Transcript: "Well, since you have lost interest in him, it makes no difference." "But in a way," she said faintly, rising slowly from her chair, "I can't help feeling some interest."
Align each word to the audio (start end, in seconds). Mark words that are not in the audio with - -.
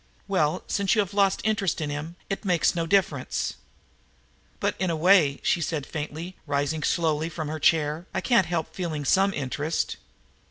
"Well, 0.27 0.63
since 0.65 0.95
you 0.95 1.01
have 1.01 1.13
lost 1.13 1.41
interest 1.43 1.79
in 1.79 1.91
him, 1.91 2.15
it 2.27 2.43
makes 2.43 2.73
no 2.73 2.87
difference." 2.87 3.57
"But 4.59 4.73
in 4.79 4.89
a 4.89 4.95
way," 4.95 5.39
she 5.43 5.61
said 5.61 5.85
faintly, 5.85 6.35
rising 6.47 6.81
slowly 6.81 7.29
from 7.29 7.49
her 7.49 7.59
chair, 7.59 8.07
"I 8.11 8.19
can't 8.19 8.47
help 8.47 8.73
feeling 8.73 9.05
some 9.05 9.31
interest." 9.31 9.97